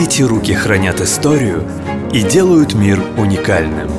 Эти 0.00 0.22
руки 0.22 0.54
хранят 0.54 1.00
историю 1.00 1.64
и 2.12 2.22
делают 2.22 2.72
мир 2.72 3.02
уникальным. 3.16 3.97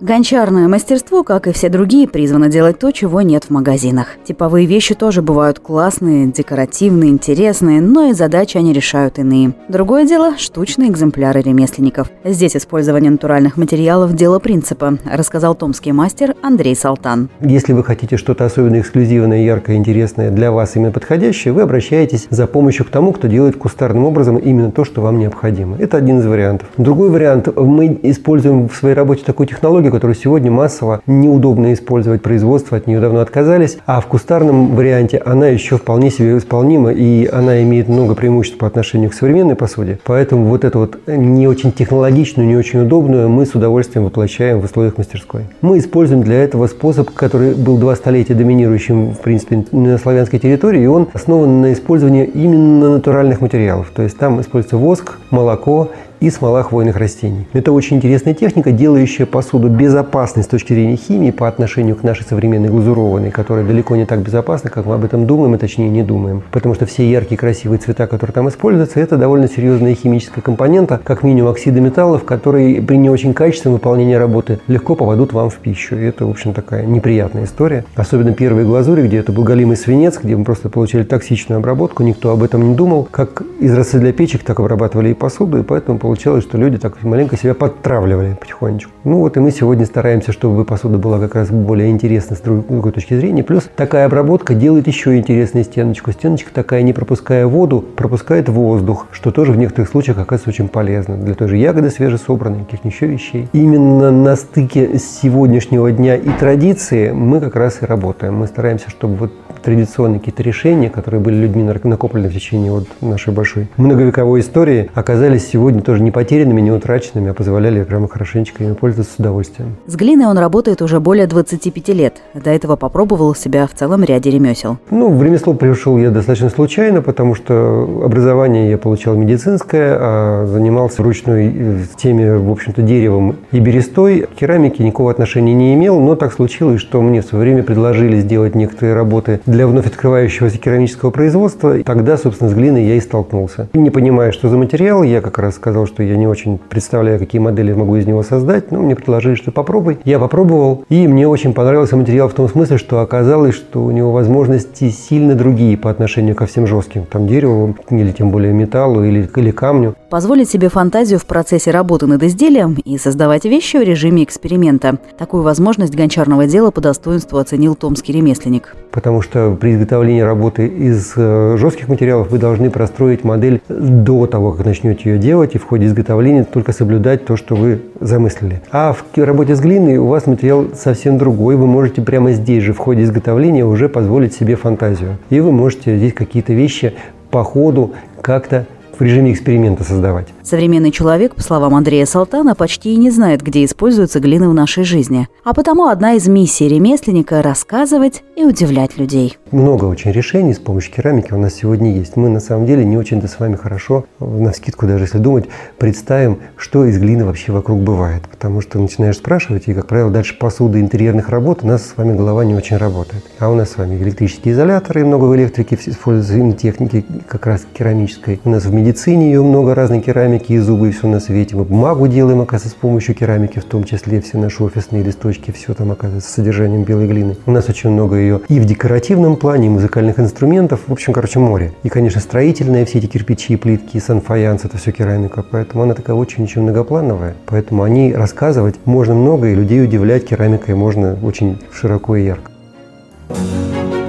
Гончарное 0.00 0.68
мастерство, 0.68 1.24
как 1.24 1.48
и 1.48 1.52
все 1.52 1.68
другие, 1.68 2.06
призвано 2.06 2.48
делать 2.48 2.78
то, 2.78 2.92
чего 2.92 3.20
нет 3.20 3.46
в 3.46 3.50
магазинах. 3.50 4.10
Типовые 4.24 4.64
вещи 4.64 4.94
тоже 4.94 5.22
бывают 5.22 5.58
классные, 5.58 6.28
декоративные, 6.28 7.10
интересные, 7.10 7.80
но 7.80 8.10
и 8.10 8.12
задачи 8.12 8.56
они 8.56 8.72
решают 8.72 9.18
иные. 9.18 9.54
Другое 9.68 10.06
дело– 10.06 10.36
штучные 10.38 10.88
экземпляры 10.88 11.40
ремесленников. 11.40 12.12
Здесь 12.22 12.54
использование 12.54 13.10
натуральных 13.10 13.56
материалов– 13.56 14.12
дело 14.14 14.38
принципа, 14.38 14.98
рассказал 15.04 15.56
томский 15.56 15.90
мастер 15.90 16.36
Андрей 16.42 16.76
Салтан. 16.76 17.28
Если 17.40 17.72
вы 17.72 17.82
хотите 17.82 18.16
что-то 18.16 18.44
особенно 18.44 18.78
эксклюзивное, 18.78 19.42
яркое, 19.42 19.74
интересное, 19.74 20.30
для 20.30 20.52
вас 20.52 20.76
именно 20.76 20.92
подходящее, 20.92 21.52
вы 21.52 21.62
обращаетесь 21.62 22.28
за 22.30 22.46
помощью 22.46 22.84
к 22.84 22.90
тому, 22.90 23.12
кто 23.12 23.26
делает 23.26 23.56
кустарным 23.56 24.04
образом 24.04 24.36
именно 24.36 24.70
то, 24.70 24.84
что 24.84 25.02
вам 25.02 25.18
необходимо. 25.18 25.76
Это 25.76 25.96
один 25.96 26.20
из 26.20 26.26
вариантов. 26.26 26.68
Другой 26.76 27.10
вариант– 27.10 27.48
мы 27.56 27.98
используем 28.04 28.68
в 28.68 28.76
своей 28.76 28.94
работе 28.94 29.24
такую 29.24 29.48
технологию, 29.48 29.87
технологию, 29.88 29.92
которую 29.92 30.14
сегодня 30.14 30.50
массово 30.50 31.00
неудобно 31.06 31.72
использовать 31.72 32.22
производство, 32.22 32.76
от 32.76 32.86
нее 32.86 33.00
давно 33.00 33.20
отказались, 33.20 33.78
а 33.86 34.00
в 34.00 34.06
кустарном 34.06 34.76
варианте 34.76 35.20
она 35.24 35.48
еще 35.48 35.76
вполне 35.76 36.10
себе 36.10 36.36
исполнима, 36.38 36.92
и 36.92 37.26
она 37.26 37.62
имеет 37.62 37.88
много 37.88 38.14
преимуществ 38.14 38.58
по 38.58 38.66
отношению 38.66 39.10
к 39.10 39.14
современной 39.14 39.54
посуде. 39.54 39.98
Поэтому 40.04 40.44
вот 40.44 40.64
эту 40.64 40.78
вот 40.78 40.98
не 41.06 41.48
очень 41.48 41.72
технологичную, 41.72 42.46
не 42.48 42.56
очень 42.56 42.80
удобную 42.80 43.28
мы 43.28 43.44
с 43.44 43.54
удовольствием 43.54 44.04
воплощаем 44.04 44.60
в 44.60 44.64
условиях 44.64 44.98
мастерской. 44.98 45.42
Мы 45.62 45.78
используем 45.78 46.22
для 46.22 46.42
этого 46.42 46.66
способ, 46.66 47.10
который 47.10 47.54
был 47.54 47.78
два 47.78 47.96
столетия 47.96 48.34
доминирующим, 48.34 49.14
в 49.14 49.20
принципе, 49.20 49.64
на 49.72 49.98
славянской 49.98 50.38
территории, 50.38 50.82
и 50.82 50.86
он 50.86 51.08
основан 51.12 51.60
на 51.60 51.72
использовании 51.72 52.24
именно 52.24 52.90
натуральных 52.90 53.40
материалов. 53.40 53.90
То 53.94 54.02
есть 54.02 54.18
там 54.18 54.40
используется 54.40 54.76
воск, 54.76 55.18
молоко 55.30 55.88
и 56.20 56.30
смола 56.30 56.62
хвойных 56.62 56.96
растений. 56.96 57.46
Это 57.52 57.72
очень 57.72 57.96
интересная 57.96 58.34
техника, 58.34 58.72
делающая 58.72 59.26
посуду 59.26 59.68
безопасной 59.68 60.42
с 60.42 60.46
точки 60.46 60.72
зрения 60.72 60.96
химии 60.96 61.30
по 61.30 61.48
отношению 61.48 61.96
к 61.96 62.02
нашей 62.02 62.24
современной 62.24 62.68
глазурованной, 62.68 63.30
которая 63.30 63.64
далеко 63.64 63.96
не 63.96 64.04
так 64.04 64.20
безопасна, 64.20 64.70
как 64.70 64.86
мы 64.86 64.94
об 64.94 65.04
этом 65.04 65.26
думаем, 65.26 65.54
и 65.54 65.58
точнее 65.58 65.88
не 65.90 66.02
думаем. 66.02 66.42
Потому 66.50 66.74
что 66.74 66.86
все 66.86 67.08
яркие 67.08 67.38
красивые 67.38 67.78
цвета, 67.78 68.06
которые 68.06 68.34
там 68.34 68.48
используются, 68.48 69.00
это 69.00 69.16
довольно 69.16 69.48
серьезная 69.48 69.94
химическая 69.94 70.42
компонента, 70.42 71.00
как 71.02 71.22
минимум 71.22 71.52
оксиды 71.52 71.80
металлов, 71.80 72.24
которые 72.24 72.82
при 72.82 72.96
не 72.96 73.10
очень 73.10 73.34
качественном 73.34 73.74
выполнении 73.74 74.14
работы 74.14 74.60
легко 74.66 74.94
попадут 74.94 75.32
вам 75.32 75.50
в 75.50 75.56
пищу. 75.56 75.96
И 75.96 76.04
это, 76.04 76.26
в 76.26 76.30
общем, 76.30 76.52
такая 76.52 76.84
неприятная 76.84 77.44
история. 77.44 77.84
Особенно 77.94 78.32
первые 78.32 78.66
глазури, 78.66 79.06
где 79.06 79.18
это 79.18 79.32
был 79.32 79.44
галимый 79.44 79.76
свинец, 79.76 80.18
где 80.22 80.36
мы 80.36 80.44
просто 80.44 80.68
получили 80.68 81.02
токсичную 81.02 81.58
обработку, 81.58 82.02
никто 82.02 82.30
об 82.30 82.42
этом 82.42 82.68
не 82.68 82.74
думал. 82.74 83.08
Как 83.10 83.42
изразцы 83.60 83.98
для 83.98 84.12
печек, 84.12 84.42
так 84.42 84.60
обрабатывали 84.60 85.10
и 85.10 85.14
посуду, 85.14 85.58
и 85.58 85.62
поэтому 85.62 85.98
получалось, 86.08 86.44
что 86.44 86.56
люди 86.56 86.78
так 86.78 87.02
маленько 87.02 87.36
себя 87.36 87.52
подтравливали 87.52 88.34
потихонечку. 88.40 88.90
Ну 89.04 89.18
вот 89.18 89.36
и 89.36 89.40
мы 89.40 89.50
сегодня 89.50 89.84
стараемся, 89.84 90.32
чтобы 90.32 90.64
посуда 90.64 90.96
была 90.96 91.18
как 91.18 91.34
раз 91.34 91.50
более 91.50 91.90
интересна 91.90 92.34
с 92.34 92.40
другой 92.40 92.92
точки 92.92 93.12
зрения. 93.12 93.44
Плюс 93.44 93.68
такая 93.76 94.06
обработка 94.06 94.54
делает 94.54 94.86
еще 94.86 95.18
интереснее 95.18 95.64
стеночку. 95.64 96.10
Стеночка 96.12 96.50
такая, 96.50 96.80
не 96.80 96.94
пропуская 96.94 97.46
воду, 97.46 97.84
пропускает 97.94 98.48
воздух, 98.48 99.06
что 99.12 99.32
тоже 99.32 99.52
в 99.52 99.58
некоторых 99.58 99.90
случаях 99.90 100.16
оказывается 100.16 100.48
очень 100.48 100.68
полезно. 100.68 101.18
Для 101.18 101.34
той 101.34 101.48
же 101.48 101.58
ягоды 101.58 101.90
свежесобранной, 101.90 102.64
каких-то 102.64 102.88
еще 102.88 103.04
вещей. 103.04 103.46
Именно 103.52 104.10
на 104.10 104.34
стыке 104.36 104.98
сегодняшнего 104.98 105.92
дня 105.92 106.16
и 106.16 106.30
традиции 106.40 107.10
мы 107.10 107.38
как 107.40 107.54
раз 107.54 107.82
и 107.82 107.84
работаем. 107.84 108.34
Мы 108.34 108.46
стараемся, 108.46 108.88
чтобы 108.88 109.16
вот 109.16 109.32
традиционные 109.62 110.18
какие-то 110.18 110.42
решения, 110.42 110.90
которые 110.90 111.20
были 111.20 111.36
людьми 111.36 111.62
накоплены 111.62 112.28
в 112.28 112.34
течение 112.34 112.70
вот 112.70 112.86
нашей 113.00 113.32
большой 113.32 113.68
многовековой 113.76 114.40
истории, 114.40 114.90
оказались 114.94 115.48
сегодня 115.48 115.82
тоже 115.82 116.02
не 116.02 116.10
потерянными, 116.10 116.60
не 116.60 116.70
утраченными, 116.70 117.30
а 117.30 117.34
позволяли 117.34 117.82
прямо 117.84 118.08
хорошенечко 118.08 118.64
ими 118.64 118.74
пользоваться 118.74 119.14
с 119.14 119.18
удовольствием. 119.18 119.76
С 119.86 119.96
глиной 119.96 120.26
он 120.26 120.38
работает 120.38 120.82
уже 120.82 121.00
более 121.00 121.26
25 121.26 121.88
лет. 121.88 122.16
До 122.34 122.50
этого 122.50 122.76
попробовал 122.76 123.34
себя 123.34 123.66
в 123.66 123.74
целом 123.74 124.04
ряде 124.04 124.30
ремесел. 124.30 124.78
Ну, 124.90 125.10
в 125.10 125.22
ремесло 125.22 125.54
пришел 125.54 125.98
я 125.98 126.10
достаточно 126.10 126.50
случайно, 126.50 127.02
потому 127.02 127.34
что 127.34 128.02
образование 128.04 128.70
я 128.70 128.78
получал 128.78 129.16
медицинское, 129.16 129.96
а 129.98 130.46
занимался 130.46 131.02
ручной 131.02 131.52
э, 131.54 131.78
теме, 131.96 132.36
в 132.36 132.50
общем-то, 132.50 132.82
деревом 132.82 133.36
и 133.52 133.60
берестой. 133.60 134.22
К 134.22 134.38
керамике 134.38 134.84
никакого 134.84 135.10
отношения 135.10 135.54
не 135.54 135.74
имел, 135.74 136.00
но 136.00 136.14
так 136.14 136.32
случилось, 136.32 136.80
что 136.80 137.00
мне 137.02 137.22
в 137.22 137.24
свое 137.24 137.44
время 137.44 137.62
предложили 137.62 138.20
сделать 138.20 138.54
некоторые 138.54 138.94
работы 138.94 139.40
для 139.46 139.57
вновь 139.66 139.86
открывающегося 139.86 140.58
керамического 140.58 141.10
производства. 141.10 141.78
И 141.78 141.82
тогда, 141.82 142.16
собственно, 142.16 142.50
с 142.50 142.54
глиной 142.54 142.84
я 142.84 142.94
и 142.94 143.00
столкнулся. 143.00 143.68
Не 143.72 143.90
понимая, 143.90 144.32
что 144.32 144.48
за 144.48 144.56
материал, 144.56 145.02
я 145.02 145.20
как 145.20 145.38
раз 145.38 145.54
сказал, 145.56 145.86
что 145.86 146.02
я 146.02 146.16
не 146.16 146.26
очень 146.26 146.58
представляю, 146.58 147.18
какие 147.18 147.40
модели 147.40 147.72
могу 147.72 147.96
из 147.96 148.06
него 148.06 148.22
создать. 148.22 148.70
Но 148.70 148.80
мне 148.80 148.94
предложили, 148.94 149.34
что 149.34 149.52
попробуй. 149.52 149.98
Я 150.04 150.18
попробовал, 150.18 150.84
и 150.88 151.06
мне 151.08 151.26
очень 151.26 151.54
понравился 151.54 151.96
материал 151.96 152.28
в 152.28 152.34
том 152.34 152.48
смысле, 152.48 152.78
что 152.78 153.00
оказалось, 153.00 153.54
что 153.54 153.84
у 153.84 153.90
него 153.90 154.12
возможности 154.12 154.90
сильно 154.90 155.34
другие 155.34 155.76
по 155.76 155.90
отношению 155.90 156.34
ко 156.34 156.46
всем 156.46 156.66
жестким. 156.66 157.04
Там 157.04 157.26
дереву, 157.26 157.76
или 157.90 158.12
тем 158.12 158.30
более 158.30 158.52
металлу, 158.52 159.04
или, 159.04 159.28
или 159.36 159.50
камню. 159.50 159.94
Позволить 160.10 160.48
себе 160.48 160.68
фантазию 160.68 161.18
в 161.18 161.26
процессе 161.26 161.70
работы 161.70 162.06
над 162.06 162.22
изделием 162.22 162.74
и 162.84 162.98
создавать 162.98 163.44
вещи 163.44 163.76
в 163.76 163.82
режиме 163.82 164.24
эксперимента. 164.24 164.98
Такую 165.18 165.42
возможность 165.42 165.94
гончарного 165.94 166.46
дела 166.46 166.70
по 166.70 166.80
достоинству 166.80 167.38
оценил 167.38 167.74
томский 167.74 168.12
ремесленник. 168.12 168.74
Потому 168.90 169.22
что 169.22 169.37
что 169.38 169.56
при 169.56 169.74
изготовлении 169.74 170.20
работы 170.20 170.66
из 170.66 171.12
э, 171.16 171.56
жестких 171.58 171.88
материалов 171.88 172.30
вы 172.30 172.38
должны 172.38 172.70
простроить 172.70 173.22
модель 173.22 173.60
до 173.68 174.26
того, 174.26 174.52
как 174.52 174.66
начнете 174.66 175.10
ее 175.10 175.18
делать, 175.18 175.54
и 175.54 175.58
в 175.58 175.64
ходе 175.64 175.86
изготовления 175.86 176.44
только 176.44 176.72
соблюдать 176.72 177.24
то, 177.24 177.36
что 177.36 177.54
вы 177.54 177.82
замыслили. 178.00 178.60
А 178.72 178.92
в 178.92 179.18
работе 179.18 179.54
с 179.54 179.60
глиной 179.60 179.98
у 179.98 180.06
вас 180.06 180.26
материал 180.26 180.66
совсем 180.74 181.18
другой. 181.18 181.56
Вы 181.56 181.66
можете 181.66 182.02
прямо 182.02 182.32
здесь 182.32 182.64
же 182.64 182.72
в 182.72 182.78
ходе 182.78 183.04
изготовления 183.04 183.64
уже 183.64 183.88
позволить 183.88 184.34
себе 184.34 184.56
фантазию. 184.56 185.18
И 185.30 185.38
вы 185.38 185.52
можете 185.52 185.96
здесь 185.96 186.14
какие-то 186.14 186.52
вещи 186.52 186.94
по 187.30 187.44
ходу 187.44 187.92
как-то 188.20 188.66
в 188.98 189.02
режиме 189.02 189.32
эксперимента 189.32 189.84
создавать. 189.84 190.26
Современный 190.48 190.92
человек, 190.92 191.34
по 191.34 191.42
словам 191.42 191.74
Андрея 191.74 192.06
Салтана, 192.06 192.54
почти 192.54 192.94
и 192.94 192.96
не 192.96 193.10
знает, 193.10 193.42
где 193.42 193.66
используются 193.66 194.18
глины 194.18 194.48
в 194.48 194.54
нашей 194.54 194.82
жизни. 194.82 195.28
А 195.44 195.52
потому 195.52 195.88
одна 195.88 196.14
из 196.14 196.26
миссий 196.26 196.66
ремесленника– 196.66 197.42
рассказывать 197.42 198.22
и 198.34 198.44
удивлять 198.44 198.96
людей. 198.96 199.36
Много 199.50 199.84
очень 199.84 200.10
решений 200.10 200.54
с 200.54 200.58
помощью 200.58 200.94
керамики 200.94 201.34
у 201.34 201.38
нас 201.38 201.52
сегодня 201.52 201.92
есть. 201.94 202.16
Мы 202.16 202.30
на 202.30 202.40
самом 202.40 202.64
деле 202.64 202.82
не 202.82 202.96
очень-то 202.96 203.28
с 203.28 203.38
вами 203.38 203.56
хорошо, 203.56 204.06
на 204.20 204.54
скидку 204.54 204.86
даже 204.86 205.04
если 205.04 205.18
думать, 205.18 205.44
представим, 205.76 206.38
что 206.56 206.86
из 206.86 206.98
глины 206.98 207.26
вообще 207.26 207.52
вокруг 207.52 207.80
бывает. 207.80 208.22
Потому 208.22 208.62
что 208.62 208.78
начинаешь 208.78 209.16
спрашивать, 209.16 209.68
и, 209.68 209.74
как 209.74 209.86
правило, 209.86 210.10
дальше 210.10 210.38
посуда 210.38 210.80
интерьерных 210.80 211.28
работ, 211.28 211.58
у 211.62 211.66
нас 211.66 211.82
с 211.82 211.94
вами 211.94 212.16
голова 212.16 212.42
не 212.46 212.54
очень 212.54 212.78
работает. 212.78 213.22
А 213.38 213.50
у 213.50 213.54
нас 213.54 213.72
с 213.72 213.76
вами 213.76 213.96
электрические 213.96 214.54
изоляторы, 214.54 215.04
много 215.04 215.26
в 215.26 215.36
электрике 215.36 215.78
используются 215.84 216.56
техники 216.56 217.04
как 217.28 217.44
раз 217.44 217.66
керамической. 217.74 218.40
У 218.44 218.48
нас 218.48 218.64
в 218.64 218.72
медицине 218.72 219.26
ее 219.26 219.42
много 219.42 219.74
разной 219.74 220.00
керамики 220.38 220.52
и 220.52 220.58
зубы, 220.58 220.88
и 220.88 220.92
все 220.92 221.06
на 221.06 221.20
свете. 221.20 221.56
Мы 221.56 221.64
бумагу 221.64 222.08
делаем, 222.08 222.40
оказывается, 222.40 222.76
с 222.76 222.80
помощью 222.80 223.14
керамики, 223.14 223.58
в 223.58 223.64
том 223.64 223.84
числе 223.84 224.20
все 224.20 224.38
наши 224.38 224.62
офисные 224.62 225.02
листочки, 225.02 225.50
все 225.50 225.74
там 225.74 225.90
оказывается 225.90 226.30
с 226.30 226.34
содержанием 226.34 226.84
белой 226.84 227.06
глины. 227.06 227.36
У 227.46 227.50
нас 227.50 227.68
очень 227.68 227.90
много 227.90 228.16
ее 228.16 228.40
и 228.48 228.60
в 228.60 228.64
декоративном 228.64 229.36
плане, 229.36 229.66
и 229.66 229.70
музыкальных 229.70 230.18
инструментов. 230.18 230.80
В 230.86 230.92
общем, 230.92 231.12
короче, 231.12 231.38
море. 231.38 231.72
И, 231.82 231.88
конечно, 231.88 232.20
строительные 232.20 232.84
все 232.84 232.98
эти 232.98 233.06
кирпичи, 233.06 233.56
плитки, 233.56 233.98
санфаянс, 233.98 234.64
это 234.64 234.78
все 234.78 234.92
керамика. 234.92 235.44
Поэтому 235.50 235.82
она 235.82 235.94
такая 235.94 236.16
очень-очень 236.16 236.62
многоплановая. 236.62 237.34
Поэтому 237.46 237.82
о 237.82 237.88
ней 237.88 238.14
рассказывать 238.14 238.76
можно 238.84 239.14
много, 239.14 239.48
и 239.48 239.54
людей 239.54 239.82
удивлять 239.82 240.26
керамикой 240.26 240.74
можно 240.74 241.18
очень 241.22 241.58
широко 241.72 242.16
и 242.16 242.24
ярко. 242.24 242.50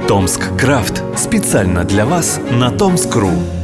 Томск 0.08 0.42
Крафт 0.58 1.04
специально 1.16 1.84
для 1.84 2.06
вас 2.06 2.40
на 2.52 2.72
Томск.ру. 2.72 3.59